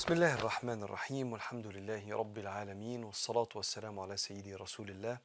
بسم 0.00 0.12
الله 0.12 0.34
الرحمن 0.34 0.82
الرحيم 0.82 1.32
والحمد 1.32 1.66
لله 1.66 2.16
رب 2.16 2.38
العالمين 2.38 3.04
والصلاة 3.04 3.48
والسلام 3.54 4.00
على 4.00 4.16
سيدي 4.16 4.54
رسول 4.54 4.90
الله 4.90 5.18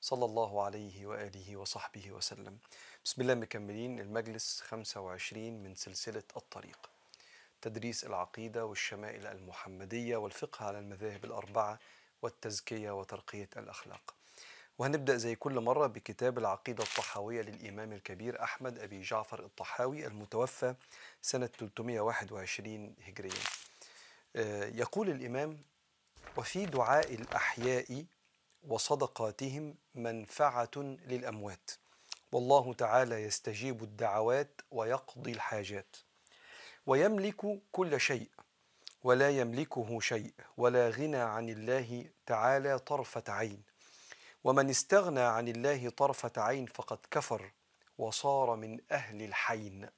صلى 0.00 0.24
الله 0.24 0.62
عليه 0.64 1.06
وآله 1.06 1.56
وصحبه 1.56 2.10
وسلم. 2.12 2.58
بسم 3.04 3.22
الله 3.22 3.34
مكملين 3.34 4.00
المجلس 4.00 4.60
25 4.60 5.62
من 5.62 5.74
سلسلة 5.74 6.22
الطريق. 6.36 6.90
تدريس 7.60 8.04
العقيدة 8.04 8.64
والشمائل 8.66 9.26
المحمدية 9.26 10.16
والفقه 10.16 10.66
على 10.66 10.78
المذاهب 10.78 11.24
الأربعة 11.24 11.78
والتزكية 12.22 12.90
وترقية 12.90 13.48
الأخلاق. 13.56 14.14
وهنبدأ 14.78 15.16
زي 15.16 15.34
كل 15.34 15.60
مرة 15.60 15.86
بكتاب 15.86 16.38
العقيدة 16.38 16.84
الطحاوية 16.84 17.42
للإمام 17.42 17.92
الكبير 17.92 18.42
أحمد 18.42 18.78
أبي 18.78 19.00
جعفر 19.00 19.44
الطحاوي 19.44 20.06
المتوفى 20.06 20.74
سنة 21.22 21.46
321 21.46 22.94
هجريا 23.06 23.63
يقول 24.74 25.10
الإمام 25.10 25.58
وفي 26.36 26.66
دعاء 26.66 27.14
الأحياء 27.14 28.04
وصدقاتهم 28.68 29.74
منفعة 29.94 30.70
للأموات 30.76 31.70
والله 32.32 32.74
تعالى 32.74 33.22
يستجيب 33.22 33.82
الدعوات 33.82 34.60
ويقضي 34.70 35.32
الحاجات 35.32 35.96
ويملك 36.86 37.60
كل 37.72 38.00
شيء 38.00 38.28
ولا 39.02 39.30
يملكه 39.30 40.00
شيء 40.00 40.32
ولا 40.56 40.90
غنى 40.90 41.16
عن 41.16 41.48
الله 41.48 42.04
تعالى 42.26 42.78
طرفة 42.78 43.22
عين 43.28 43.62
ومن 44.44 44.70
استغنى 44.70 45.20
عن 45.20 45.48
الله 45.48 45.90
طرفة 45.90 46.32
عين 46.36 46.66
فقد 46.66 46.98
كفر 47.10 47.52
وصار 47.98 48.56
من 48.56 48.80
أهل 48.90 49.22
الحين. 49.22 49.88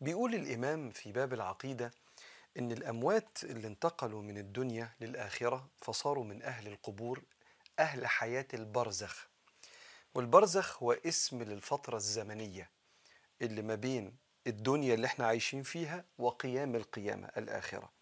بيقول 0.00 0.34
الإمام 0.34 0.90
في 0.90 1.12
باب 1.12 1.32
العقيدة 1.32 1.90
إن 2.58 2.72
الأموات 2.72 3.38
اللي 3.44 3.68
انتقلوا 3.68 4.22
من 4.22 4.38
الدنيا 4.38 4.92
للآخرة 5.00 5.68
فصاروا 5.78 6.24
من 6.24 6.42
أهل 6.42 6.66
القبور 6.66 7.22
أهل 7.78 8.06
حياة 8.06 8.46
البرزخ. 8.54 9.26
والبرزخ 10.14 10.82
هو 10.82 10.92
اسم 10.92 11.42
للفترة 11.42 11.96
الزمنية 11.96 12.70
اللي 13.42 13.62
ما 13.62 13.74
بين 13.74 14.16
الدنيا 14.46 14.94
اللي 14.94 15.06
إحنا 15.06 15.26
عايشين 15.26 15.62
فيها 15.62 16.04
وقيام 16.18 16.76
القيامة 16.76 17.30
الآخرة. 17.36 17.92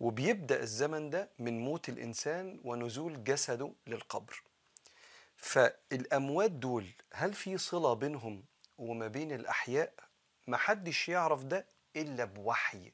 وبيبدأ 0.00 0.60
الزمن 0.62 1.10
ده 1.10 1.30
من 1.38 1.60
موت 1.64 1.88
الإنسان 1.88 2.60
ونزول 2.64 3.24
جسده 3.24 3.72
للقبر. 3.86 4.42
فالأموات 5.36 6.50
دول 6.50 6.86
هل 7.12 7.34
في 7.34 7.58
صلة 7.58 7.92
بينهم 7.94 8.44
وما 8.78 9.06
بين 9.08 9.32
الأحياء؟ 9.32 9.92
محدش 10.46 11.08
يعرف 11.08 11.44
ده 11.44 11.66
إلا 11.96 12.24
بوحي. 12.24 12.92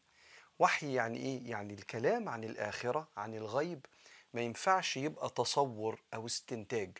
وحي 0.58 0.94
يعني 0.94 1.18
إيه؟ 1.18 1.50
يعني 1.50 1.74
الكلام 1.74 2.28
عن 2.28 2.44
الآخرة 2.44 3.08
عن 3.16 3.34
الغيب 3.34 3.86
ما 4.34 4.40
ينفعش 4.40 4.96
يبقى 4.96 5.30
تصور 5.30 6.00
أو 6.14 6.26
استنتاج. 6.26 6.98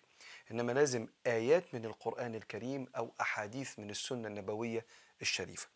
إنما 0.51 0.73
لازم 0.73 1.07
آيات 1.27 1.75
من 1.75 1.85
القرآن 1.85 2.35
الكريم 2.35 2.87
أو 2.97 3.13
أحاديث 3.21 3.79
من 3.79 3.91
السنة 3.91 4.29
النبوية 4.29 4.87
الشريفة. 5.23 5.69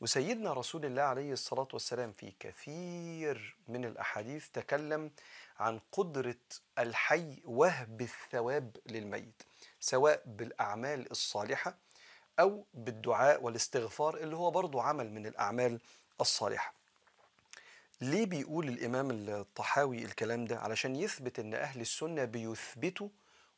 وسيدنا 0.00 0.52
رسول 0.52 0.84
الله 0.84 1.02
عليه 1.02 1.32
الصلاة 1.32 1.68
والسلام 1.72 2.12
في 2.12 2.32
كثير 2.40 3.56
من 3.68 3.84
الأحاديث 3.84 4.48
تكلم 4.48 5.10
عن 5.58 5.80
قدرة 5.92 6.36
الحي 6.78 7.42
وهب 7.44 8.00
الثواب 8.00 8.76
للميت 8.86 9.42
سواء 9.80 10.22
بالأعمال 10.26 11.10
الصالحة 11.10 11.74
أو 12.40 12.64
بالدعاء 12.74 13.42
والاستغفار 13.42 14.16
اللي 14.16 14.36
هو 14.36 14.50
برضو 14.50 14.80
عمل 14.80 15.10
من 15.10 15.26
الأعمال 15.26 15.80
الصالحة. 16.20 16.77
ليه 18.00 18.26
بيقول 18.26 18.68
الإمام 18.68 19.10
الطحاوي 19.10 20.04
الكلام 20.04 20.44
ده؟ 20.44 20.58
علشان 20.58 20.96
يثبت 20.96 21.38
إن 21.38 21.54
أهل 21.54 21.80
السنة 21.80 22.24
بيثبتوا 22.24 23.08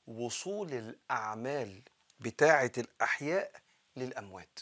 وصول 0.07 0.73
الأعمال 0.73 1.83
بتاعة 2.21 2.73
الأحياء 2.79 3.51
للأموات. 3.97 4.59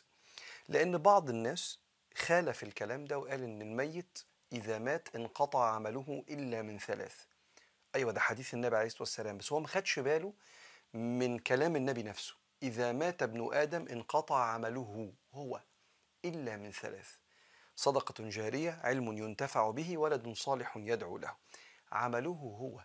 لأن 0.68 0.98
بعض 0.98 1.28
الناس 1.28 1.78
خالف 2.16 2.62
الكلام 2.62 3.04
ده 3.04 3.18
وقال 3.18 3.42
إن 3.42 3.62
الميت 3.62 4.18
إذا 4.52 4.78
مات 4.78 5.08
انقطع 5.16 5.74
عمله 5.74 6.24
إلا 6.30 6.62
من 6.62 6.78
ثلاث. 6.78 7.24
أيوة 7.94 8.12
ده 8.12 8.20
حديث 8.20 8.54
النبي 8.54 8.76
عليه 8.76 8.86
الصلاة 8.86 9.02
والسلام 9.02 9.38
بس 9.38 9.52
هو 9.52 9.60
ما 9.60 9.68
خدش 9.68 9.98
باله 9.98 10.32
من 10.94 11.38
كلام 11.38 11.76
النبي 11.76 12.02
نفسه. 12.02 12.34
إذا 12.62 12.92
مات 12.92 13.22
ابن 13.22 13.48
آدم 13.52 13.86
انقطع 13.88 14.44
عمله 14.44 15.12
هو 15.34 15.60
إلا 16.24 16.56
من 16.56 16.70
ثلاث. 16.72 17.16
صدقة 17.78 18.14
جارية 18.28 18.78
علم 18.82 19.12
ينتفع 19.12 19.70
به 19.70 19.98
ولد 19.98 20.32
صالح 20.32 20.76
يدعو 20.76 21.18
له. 21.18 21.34
عمله 21.92 22.30
هو. 22.30 22.80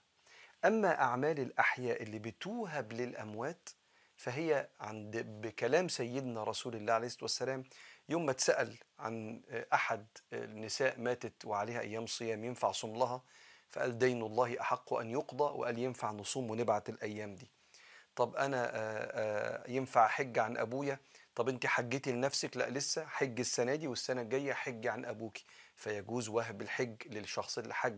أما 0.66 1.02
أعمال 1.02 1.40
الأحياء 1.40 2.04
اللي 2.04 2.20
بتوهب 2.20 2.94
للأموات 2.94 3.70
فهي 4.18 4.70
عند 4.80 5.18
بكلام 5.18 5.88
سيدنا 5.88 6.44
رسول 6.44 6.76
الله 6.76 6.94
عليه 6.94 7.08
الصلاة 7.08 7.24
والسلام 7.24 7.64
يوم 8.10 8.26
ما 8.26 8.32
اتسأل 8.32 8.78
عن 9.00 9.42
أحد 9.74 10.08
النساء 10.34 11.00
ماتت 11.00 11.46
وعليها 11.46 11.82
أيام 11.82 12.06
صيام 12.06 12.44
ينفع 12.44 12.72
صوم 12.72 12.98
لها 12.98 13.22
فقال 13.70 13.98
دين 13.98 14.22
الله 14.22 14.62
أحق 14.62 14.94
أن 14.94 15.12
يقضى 15.12 15.44
وقال 15.44 15.80
ينفع 15.80 16.12
نصوم 16.12 16.52
ونبعت 16.52 16.90
الأيام 16.90 17.36
دي. 17.36 17.52
طب 18.16 18.36
أنا 18.36 19.64
ينفع 19.68 20.08
حج 20.08 20.40
عن 20.40 20.58
أبويا؟ 20.58 21.00
طب 21.36 21.50
انت 21.50 21.66
حجتي 21.66 22.12
لنفسك 22.12 22.58
لا 22.58 22.70
لسه 22.70 23.06
حج 23.06 23.40
السنة 23.40 23.76
دي 23.76 23.88
والسنة 23.88 24.22
الجاية 24.22 24.54
حج 24.54 24.88
عن 24.88 25.06
أبوك. 25.06 25.38
فيجوز 25.76 26.30
وهب 26.30 26.62
الحج 26.62 26.96
للشخص 27.08 27.58
اللي 27.58 27.74
حج. 27.74 27.98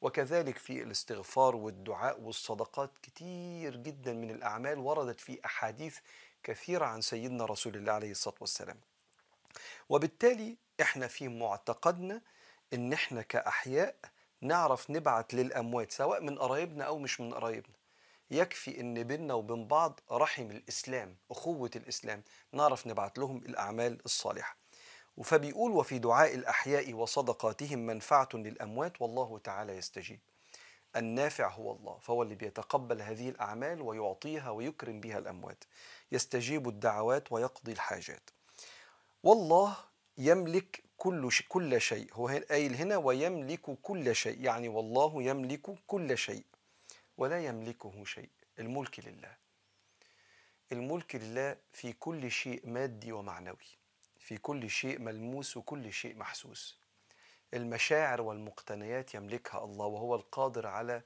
وكذلك 0.00 0.58
في 0.58 0.82
الاستغفار 0.82 1.56
والدعاء 1.56 2.20
والصدقات 2.20 2.90
كتير 3.02 3.76
جدا 3.76 4.12
من 4.12 4.30
الأعمال 4.30 4.78
وردت 4.78 5.20
في 5.20 5.40
أحاديث 5.44 5.98
كثيرة 6.42 6.84
عن 6.86 7.00
سيدنا 7.00 7.44
رسول 7.44 7.76
الله 7.76 7.92
عليه 7.92 8.10
الصلاة 8.10 8.36
والسلام. 8.40 8.80
وبالتالي 9.88 10.56
إحنا 10.80 11.06
في 11.06 11.28
معتقدنا 11.28 12.20
إن 12.72 12.92
إحنا 12.92 13.22
كأحياء 13.22 13.96
نعرف 14.40 14.90
نبعت 14.90 15.34
للأموات 15.34 15.92
سواء 15.92 16.20
من 16.22 16.38
قرايبنا 16.38 16.84
أو 16.84 16.98
مش 16.98 17.20
من 17.20 17.34
قرايبنا. 17.34 17.75
يكفي 18.30 18.80
إن 18.80 19.02
بيننا 19.02 19.34
وبين 19.34 19.66
بعض 19.66 20.00
رحم 20.12 20.50
الإسلام 20.50 21.16
اخوه 21.30 21.70
الإسلام 21.76 22.22
نعرف 22.52 22.86
نبعت 22.86 23.18
لهم 23.18 23.36
الأعمال 23.36 23.98
الصالحة. 24.04 24.56
فبيقول 25.24 25.72
وفي 25.72 25.98
دعاء 25.98 26.34
الأحياء 26.34 26.94
وصدقاتهم 26.94 27.78
منفعة 27.78 28.28
للأموات 28.34 29.02
والله 29.02 29.38
تعالى 29.38 29.76
يستجيب. 29.76 30.20
النافع 30.96 31.48
هو 31.48 31.72
الله 31.72 31.98
فهو 31.98 32.22
اللي 32.22 32.34
بيتقبل 32.34 33.02
هذه 33.02 33.28
الأعمال 33.28 33.82
ويعطيها 33.82 34.50
ويكرم 34.50 35.00
بها 35.00 35.18
الأموات. 35.18 35.64
يستجيب 36.12 36.68
الدعوات 36.68 37.32
ويقضي 37.32 37.72
الحاجات. 37.72 38.30
والله 39.22 39.76
يملك 40.18 40.82
كل 40.96 41.30
كل 41.48 41.80
شيء. 41.80 42.08
هو 42.12 42.28
قايل 42.50 42.74
هنا 42.74 42.96
ويملك 42.96 43.78
كل 43.82 44.14
شيء. 44.14 44.40
يعني 44.40 44.68
والله 44.68 45.22
يملك 45.22 45.70
كل 45.86 46.18
شيء. 46.18 46.44
ولا 47.18 47.44
يملكه 47.44 48.04
شيء. 48.04 48.30
الملك 48.58 49.00
لله. 49.00 49.36
الملك 50.72 51.16
لله 51.16 51.56
في 51.72 51.92
كل 51.92 52.30
شيء 52.30 52.68
مادي 52.68 53.12
ومعنوي. 53.12 53.78
في 54.20 54.38
كل 54.38 54.70
شيء 54.70 54.98
ملموس 54.98 55.56
وكل 55.56 55.92
شيء 55.92 56.16
محسوس. 56.16 56.80
المشاعر 57.54 58.20
والمقتنيات 58.20 59.14
يملكها 59.14 59.64
الله 59.64 59.86
وهو 59.86 60.14
القادر 60.14 60.66
على 60.66 61.02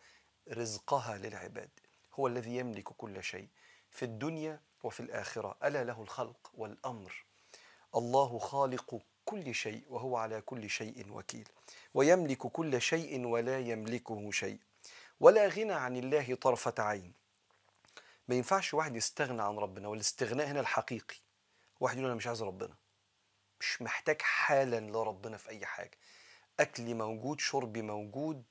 رزقها 0.52 1.18
للعباد. 1.18 1.70
هو 2.14 2.26
الذي 2.26 2.56
يملك 2.56 2.84
كل 2.84 3.22
شيء 3.24 3.48
في 3.90 4.04
الدنيا 4.04 4.60
وفي 4.82 5.00
الآخرة. 5.00 5.56
ألا 5.64 5.84
له 5.84 6.02
الخلق 6.02 6.50
والأمر. 6.54 7.24
الله 7.94 8.38
خالق 8.38 9.02
كل 9.24 9.54
شيء 9.54 9.84
وهو 9.88 10.16
على 10.16 10.40
كل 10.40 10.70
شيء 10.70 11.12
وكيل. 11.12 11.48
ويملك 11.94 12.38
كل 12.38 12.80
شيء 12.80 13.26
ولا 13.26 13.58
يملكه 13.58 14.30
شيء. 14.30 14.58
ولا 15.20 15.48
غنى 15.48 15.72
عن 15.72 15.96
الله 15.96 16.34
طرفة 16.34 16.74
عين. 16.78 17.12
ما 18.28 18.34
ينفعش 18.34 18.74
واحد 18.74 18.96
يستغنى 18.96 19.42
عن 19.42 19.56
ربنا 19.58 19.88
والاستغناء 19.88 20.46
هنا 20.46 20.60
الحقيقي. 20.60 21.16
واحد 21.80 21.96
يقول 21.96 22.06
أنا 22.06 22.16
مش 22.16 22.26
عايز 22.26 22.42
ربنا. 22.42 22.74
مش 23.60 23.82
محتاج 23.82 24.22
حالا 24.22 24.80
لربنا 24.80 25.36
في 25.36 25.48
أي 25.48 25.66
حاجة. 25.66 25.98
أكلي 26.60 26.94
موجود 26.94 27.40
شربي 27.40 27.82
موجود 27.82 28.44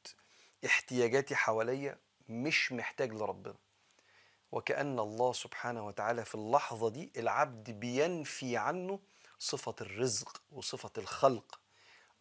احتياجاتي 0.66 1.36
حواليا 1.36 1.98
مش 2.30 2.72
محتاج 2.72 3.13
لربنا. 3.13 3.56
وكأن 4.51 5.00
الله 5.00 5.33
سبحانه 5.33 5.88
وتعالى 5.88 6.25
في 6.25 6.36
اللحظة 6.36 6.89
دي 6.89 7.12
العبد 7.18 7.72
بينفي 7.72 8.57
عنه 8.57 9.00
صفة 9.39 9.75
الرزق 9.81 10.42
وصفة 10.51 10.92
الخلق. 10.98 11.60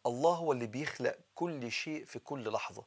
الله 0.06 0.34
هو 0.34 0.52
اللي 0.52 0.66
بيخلق 0.66 1.18
كل 1.34 1.72
شيء 1.72 2.04
في 2.04 2.18
كل 2.18 2.52
لحظة. 2.52 2.84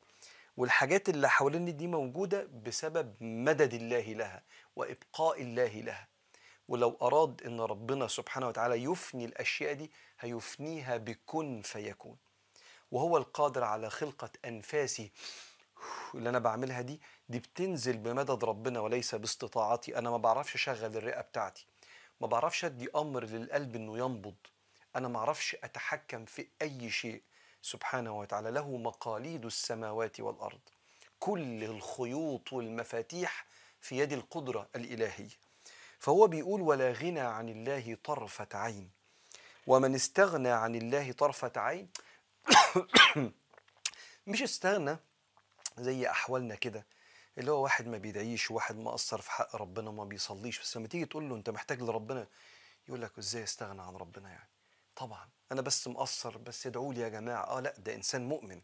والحاجات 0.58 1.10
اللي 1.10 1.30
حوالين 1.30 1.78
دي 1.78 1.88
موجودة 1.88 2.48
بسبب 2.66 3.16
مدد 3.24 3.74
الله 3.74 4.14
لها 4.14 4.44
وإبقاء 4.76 5.42
الله 5.42 5.82
لها. 5.82 6.08
ولو 6.68 6.98
أراد 7.02 7.42
أن 7.46 7.62
ربنا 7.62 8.08
سبحانه 8.08 8.48
وتعالى 8.48 8.84
يفني 8.84 9.26
الأشياء 9.26 9.74
دي 9.74 9.92
هيفنيها 10.20 10.98
بكن 10.98 11.62
فيكون. 11.62 12.18
وهو 12.92 13.18
القادر 13.18 13.64
على 13.64 13.90
خلقة 13.90 14.30
أنفاسي 14.46 15.12
اللي 16.16 16.30
أنا 16.30 16.40
بعملها 16.40 16.82
دي 16.82 17.02
دي 17.30 17.40
بتنزل 17.40 17.98
بمدد 17.98 18.44
ربنا 18.44 18.80
وليس 18.80 19.16
باستطاعتي. 19.16 19.98
أنا 19.98 20.10
ما 20.10 20.18
بعرفش 20.18 20.56
أشغل 20.56 20.98
الرئة 20.98 21.22
بتاعتي. 21.22 21.68
ما 22.22 22.28
بعرفش 22.28 22.66
أدي 22.66 22.90
أمر 22.96 23.24
للقلب 23.24 23.76
إنه 23.76 23.98
ينبض. 23.98 24.36
أنا 24.96 25.08
ما 25.08 25.20
أعرفش 25.20 25.56
أتحكم 25.64 26.26
في 26.26 26.48
أي 26.62 26.90
شيء. 26.90 27.22
سبحانه 27.62 28.20
وتعالى 28.20 28.52
له 28.52 28.78
مقاليد 28.78 29.46
السماوات 29.46 30.20
والأرض. 30.20 30.60
كل 31.20 31.64
الخيوط 31.64 32.54
والمفاتيح 32.54 33.46
في 33.82 33.98
يد 33.98 34.14
القدرة 34.14 34.70
الإلهية. 34.76 35.38
فهو 36.00 36.28
بيقول 36.28 36.62
ولا 36.62 36.92
غنى 36.92 37.20
عن 37.20 37.50
الله 37.50 37.98
طرفة 38.04 38.48
عين. 38.54 38.90
ومن 39.68 39.96
استغنى 39.96 40.50
عن 40.50 40.76
الله 40.76 41.12
طرفة 41.12 41.52
عين 41.56 41.90
مش 44.28 44.42
استغنى 44.42 44.98
زي 45.78 46.10
أحوالنا 46.10 46.56
كده 46.56 46.86
اللي 47.38 47.52
هو 47.52 47.64
واحد 47.64 47.88
ما 47.88 47.98
بيدعيش 47.98 48.52
وواحد 48.52 48.76
مقصر 48.76 49.22
في 49.22 49.32
حق 49.32 49.56
ربنا 49.56 49.90
وما 49.90 50.04
بيصليش. 50.04 50.60
بس 50.62 50.78
لما 50.78 50.88
تيجي 50.88 51.06
تقول 51.06 51.30
له 51.30 51.36
أنت 51.36 51.50
محتاج 51.50 51.82
لربنا 51.82 52.28
يقول 52.88 53.02
لك 53.02 53.18
إزاي 53.18 53.44
استغنى 53.44 53.82
عن 53.82 53.96
ربنا 53.96 54.30
يعني؟ 54.30 54.51
طبعا. 54.96 55.30
أنا 55.52 55.62
بس 55.62 55.88
مقصر 55.88 56.38
بس 56.38 56.68
ادعوا 56.68 56.94
لي 56.94 57.02
يا 57.02 57.10
جماعة. 57.10 57.44
آه 57.44 57.60
لأ 57.60 57.74
ده 57.78 57.96
إنسان 57.96 58.28
مؤمن. 58.30 58.62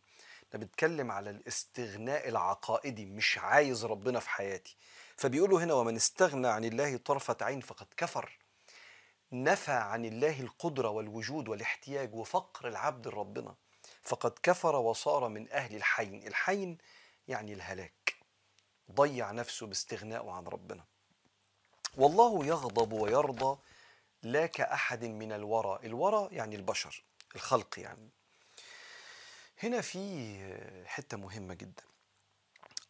ده 0.54 0.60
بيتكلم 0.60 1.12
على 1.12 1.30
الاستغناء 1.30 2.30
العقائدي 2.30 3.06
مش 3.06 3.38
عايز 3.38 3.86
ربنا 3.86 4.20
في 4.20 4.30
حياتي. 4.30 4.78
فبيقولوا 5.18 5.62
هنا 5.62 5.74
ومن 5.74 5.96
استغنى 5.96 6.48
عن 6.48 6.66
الله 6.66 6.98
طرفة 6.98 7.38
عين 7.42 7.62
فقد 7.62 7.88
كفر. 7.98 8.40
نفى 9.32 9.72
عن 9.72 10.06
الله 10.06 10.42
القدرة 10.42 10.90
والوجود 10.90 11.48
والاحتياج 11.48 12.16
وفقر 12.16 12.68
العبد 12.68 13.08
لربنا. 13.08 13.56
فقد 14.04 14.32
كفر 14.44 14.76
وصار 14.76 15.28
من 15.28 15.52
أهل 15.52 15.76
الحين. 15.76 16.28
الحين 16.28 16.78
يعني 17.28 17.54
الهلاك. 17.54 18.16
ضيع 18.92 19.32
نفسه 19.32 19.68
باستغنائه 19.68 20.32
عن 20.32 20.48
ربنا. 20.48 20.84
والله 21.98 22.46
يغضب 22.46 22.92
ويرضى 22.92 23.60
لا 24.32 24.46
كأحد 24.46 25.06
من 25.06 25.32
الورى. 25.32 25.80
الورى 25.84 26.36
يعني 26.36 26.56
البشر 26.56 27.04
الخلق 27.36 27.80
يعني. 27.80 28.10
هنا 29.64 29.82
في 29.82 30.86
حتة 30.86 31.18
مهمة 31.18 31.54
جدا. 31.54 31.84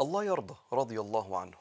الله 0.02 0.24
يرضى 0.24 0.56
رضي 0.74 1.00
الله 1.00 1.40
عنه. 1.40 1.58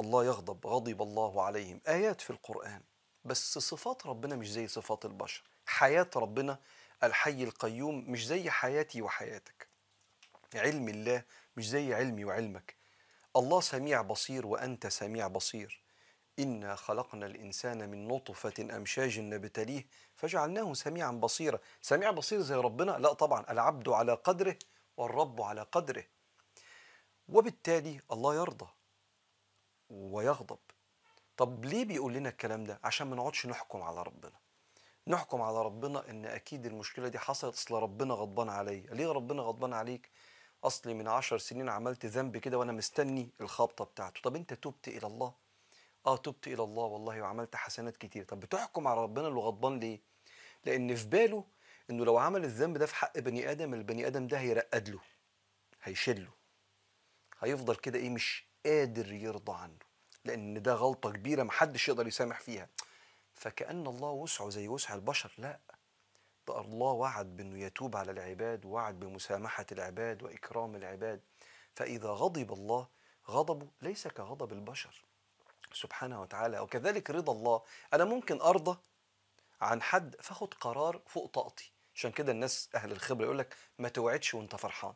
الله 0.00 0.24
يغضب 0.24 0.66
غضب 0.66 1.02
الله 1.02 1.42
عليهم. 1.42 1.80
آيات 1.88 2.20
في 2.20 2.30
القرآن 2.30 2.82
بس 3.24 3.58
صفات 3.58 4.06
ربنا 4.06 4.36
مش 4.36 4.52
زي 4.52 4.68
صفات 4.68 5.04
البشر. 5.04 5.42
حياة 5.66 6.10
ربنا 6.16 6.58
الحي 7.02 7.44
القيوم 7.44 8.10
مش 8.10 8.26
زي 8.26 8.50
حياتي 8.50 9.02
وحياتك. 9.02 9.68
علم 10.54 10.88
الله 10.88 11.24
مش 11.56 11.68
زي 11.68 11.94
علمي 11.94 12.24
وعلمك. 12.24 12.74
الله 13.36 13.60
سميع 13.60 14.02
بصير 14.02 14.46
وأنت 14.46 14.86
سميع 14.86 15.26
بصير. 15.26 15.83
إنا 16.38 16.74
خلقنا 16.74 17.26
الإنسان 17.26 17.90
من 17.90 18.08
نطفة 18.08 18.76
أمشاج 18.76 19.18
نبتليه 19.18 19.86
فجعلناه 20.14 20.72
سميعا 20.74 21.12
بصيرا. 21.12 21.58
سميع 21.82 22.10
بصير 22.10 22.40
زي 22.40 22.54
ربنا؟ 22.54 22.90
لا 22.90 23.12
طبعا. 23.12 23.44
العبد 23.50 23.88
على 23.88 24.14
قدره 24.14 24.58
والرب 24.96 25.42
على 25.42 25.62
قدره. 25.62 26.04
وبالتالي 27.28 28.00
الله 28.12 28.34
يرضى 28.34 28.66
ويغضب. 29.90 30.58
طب 31.36 31.64
ليه 31.64 31.84
بيقول 31.84 32.12
لنا 32.14 32.28
الكلام 32.28 32.64
ده؟ 32.64 32.80
عشان 32.84 33.06
ما 33.06 33.16
نقعدش 33.16 33.46
نحكم 33.46 33.82
على 33.82 34.02
ربنا. 34.02 34.38
نحكم 35.06 35.42
على 35.42 35.62
ربنا 35.62 36.10
إن 36.10 36.26
أكيد 36.26 36.66
المشكلة 36.66 37.08
دي 37.08 37.18
حصلت. 37.18 37.54
أصل 37.54 37.74
ربنا 37.74 38.14
غضبان 38.14 38.48
عليا. 38.48 38.94
ليه 38.94 39.12
ربنا 39.12 39.42
غضبان 39.42 39.72
عليك؟ 39.72 40.10
أصلي 40.64 40.94
من 40.94 41.08
عشر 41.08 41.38
سنين 41.38 41.68
عملت 41.68 42.06
ذنب 42.06 42.36
كده 42.36 42.58
وأنا 42.58 42.72
مستني 42.72 43.30
الخبطة 43.40 43.84
بتاعته. 43.84 44.20
طب 44.22 44.36
أنت 44.36 44.54
تبت 44.54 44.88
إلى 44.88 45.06
الله؟ 45.06 45.43
آه 46.06 46.16
تبت 46.16 46.46
إلى 46.46 46.62
الله 46.62 46.84
والله 46.84 47.22
وعملت 47.22 47.56
حسنات 47.56 47.96
كتير. 47.96 48.24
طب 48.24 48.40
بتحكم 48.40 48.88
على 48.88 49.02
ربنا 49.02 49.28
اللي 49.28 49.40
غضبان 49.40 49.80
ليه؟ 49.80 50.00
لأن 50.64 50.94
في 50.94 51.06
باله 51.06 51.44
إنه 51.90 52.04
لو 52.04 52.18
عمل 52.18 52.44
الذنب 52.44 52.78
ده 52.78 52.86
في 52.86 52.94
حق 52.94 53.18
بني 53.18 53.50
آدم 53.50 53.74
البني 53.74 54.06
آدم 54.06 54.26
ده 54.26 54.38
هيرقد 54.38 54.88
له 54.88 55.00
هيشله 55.82 56.30
هيفضل 57.40 57.76
كده 57.76 57.98
إيه 57.98 58.10
مش 58.10 58.44
قادر 58.66 59.12
يرضى 59.12 59.52
عنه 59.52 59.78
لأن 60.24 60.62
ده 60.62 60.74
غلطة 60.74 61.10
كبيرة 61.12 61.42
محدش 61.42 61.88
يقدر 61.88 62.06
يسامح 62.06 62.40
فيها. 62.40 62.68
فكأن 63.34 63.86
الله 63.86 64.10
وسعه 64.10 64.50
زي 64.50 64.68
وسع 64.68 64.94
البشر. 64.94 65.32
لا 65.38 65.58
ده 66.48 66.60
الله 66.60 66.92
وعد 66.92 67.36
بأنه 67.36 67.58
يتوب 67.58 67.96
على 67.96 68.10
العباد 68.12 68.64
ووعد 68.64 69.00
بمسامحة 69.00 69.66
العباد 69.72 70.22
وإكرام 70.22 70.76
العباد. 70.76 71.20
فإذا 71.74 72.08
غضب 72.08 72.52
الله 72.52 72.88
غضبه 73.28 73.68
ليس 73.82 74.08
كغضب 74.08 74.52
البشر. 74.52 75.04
سبحانه 75.74 76.22
وتعالى 76.22 76.60
وكذلك 76.60 77.10
رضا 77.10 77.32
الله. 77.32 77.62
أنا 77.94 78.04
ممكن 78.04 78.40
أرضى 78.40 78.78
عن 79.60 79.82
حد 79.82 80.16
فأخد 80.20 80.54
قرار 80.54 81.00
فوق 81.06 81.26
طاقتي. 81.30 81.72
عشان 81.94 82.10
كده 82.12 82.32
الناس 82.32 82.68
أهل 82.74 82.92
الخبرة 82.92 83.24
يقول 83.24 83.38
لك 83.38 83.56
ما 83.78 83.88
توعدش 83.88 84.34
وأنت 84.34 84.56
فرحان. 84.56 84.94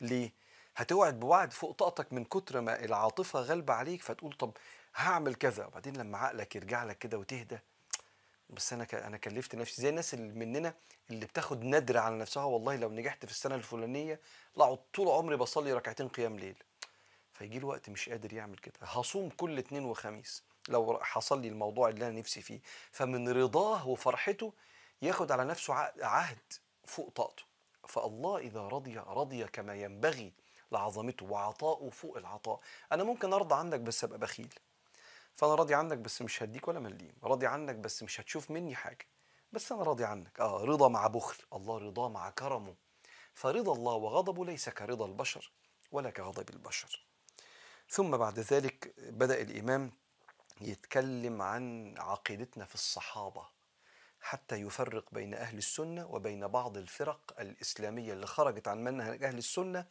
ليه؟ 0.00 0.32
هتوعد 0.76 1.20
بوعد 1.20 1.52
فوق 1.52 1.72
طاقتك 1.72 2.12
من 2.12 2.24
كتر 2.24 2.60
ما 2.60 2.84
العاطفة 2.84 3.40
غالبة 3.40 3.74
عليك 3.74 4.02
فتقول 4.02 4.32
طب 4.32 4.56
هعمل 4.94 5.34
كذا. 5.34 5.66
وبعدين 5.66 5.96
لما 5.96 6.18
عقلك 6.18 6.56
يرجع 6.56 6.84
لك 6.84 6.98
كده 6.98 7.18
وتهدى 7.18 7.58
بس 8.50 8.72
أنا. 8.72 8.86
أنا 8.92 9.16
كلفت 9.16 9.54
نفسي. 9.54 9.82
زي 9.82 9.88
الناس 9.88 10.14
اللي 10.14 10.32
مننا 10.32 10.74
اللي 11.10 11.26
بتاخد 11.26 11.64
ندر 11.64 11.98
على 11.98 12.18
نفسها 12.18 12.44
والله 12.44 12.76
لو 12.76 12.90
نجحت 12.90 13.24
في 13.24 13.30
السنة 13.30 13.54
الفلانية 13.54 14.20
لا 14.56 14.74
طول 14.94 15.08
عمري 15.08 15.36
بصلي 15.36 15.72
ركعتين 15.72 16.08
قيام 16.08 16.38
ليل. 16.38 16.62
فيجي 17.38 17.58
له 17.58 17.66
وقت 17.66 17.90
مش 17.90 18.08
قادر 18.08 18.32
يعمل 18.32 18.58
كده. 18.58 18.74
هصوم 18.82 19.28
كل 19.28 19.58
اثنين 19.58 19.84
وخميس. 19.84 20.42
لو 20.68 20.98
حصل 21.02 21.40
لي 21.40 21.48
الموضوع 21.48 21.88
اللي 21.88 22.08
أنا 22.08 22.18
نفسي 22.18 22.42
فيه. 22.42 22.60
فمن 22.90 23.28
رضاه 23.28 23.88
وفرحته 23.88 24.52
ياخد 25.02 25.32
على 25.32 25.44
نفسه 25.44 25.74
عهد 26.02 26.52
فوق 26.86 27.10
طاقته. 27.10 27.42
فالله 27.88 28.38
إذا 28.38 28.60
رضي 28.60 28.98
رضي 28.98 29.44
كما 29.44 29.74
ينبغي 29.74 30.32
لعظمته 30.72 31.26
وعطاؤه 31.26 31.90
فوق 31.90 32.16
العطاء. 32.16 32.60
أنا 32.92 33.04
ممكن 33.04 33.32
أرضى 33.32 33.54
عنك 33.54 33.80
بس 33.80 34.04
أبقى 34.04 34.18
بخيل. 34.18 34.54
فأنا 35.34 35.54
راضي 35.54 35.74
عنك 35.74 35.98
بس 35.98 36.22
مش 36.22 36.42
هديك 36.42 36.68
ولا 36.68 36.80
مليم. 36.80 37.12
راضي 37.22 37.46
عنك 37.46 37.74
بس 37.74 38.02
مش 38.02 38.20
هتشوف 38.20 38.50
مني 38.50 38.74
حاجة. 38.74 39.06
بس 39.52 39.72
أنا 39.72 39.82
راضي 39.82 40.04
عنك. 40.04 40.40
آه 40.40 40.64
رضا 40.64 40.88
مع 40.88 41.06
بخل. 41.06 41.44
الله 41.52 41.78
رضاه 41.78 42.08
مع 42.08 42.30
كرمه. 42.30 42.74
فرضا 43.34 43.72
الله 43.72 43.94
وغضبه 43.94 44.44
ليس 44.44 44.68
كرضا 44.68 45.06
البشر 45.06 45.52
ولا 45.92 46.10
كغضب 46.10 46.50
البشر. 46.50 47.06
ثم 47.88 48.16
بعد 48.16 48.38
ذلك 48.38 48.94
بدأ 48.98 49.42
الإمام 49.42 49.92
يتكلم 50.60 51.42
عن 51.42 51.94
عقيدتنا 51.98 52.64
في 52.64 52.74
الصحابة 52.74 53.48
حتى 54.20 54.56
يفرق 54.56 55.14
بين 55.14 55.34
أهل 55.34 55.58
السنة 55.58 56.06
وبين 56.06 56.46
بعض 56.46 56.76
الفرق 56.76 57.40
الإسلامية 57.40 58.12
اللي 58.12 58.26
خرجت 58.26 58.68
عن 58.68 58.84
منهج 58.84 59.24
أهل 59.24 59.38
السنة 59.38 59.86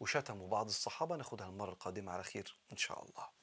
وشتموا 0.00 0.48
بعض 0.48 0.66
الصحابة. 0.66 1.16
ناخدها 1.16 1.46
المرة 1.48 1.72
القادمة 1.72 2.12
على 2.12 2.22
خير 2.22 2.58
إن 2.72 2.76
شاء 2.76 3.04
الله. 3.04 3.39